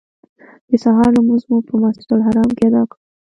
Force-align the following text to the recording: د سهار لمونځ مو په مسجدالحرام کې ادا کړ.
د 0.69 0.71
سهار 0.83 1.09
لمونځ 1.17 1.43
مو 1.49 1.57
په 1.67 1.73
مسجدالحرام 1.83 2.49
کې 2.57 2.63
ادا 2.69 2.83
کړ. 2.89 2.97